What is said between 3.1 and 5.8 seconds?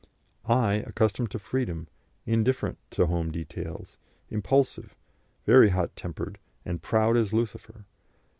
details, impulsive, very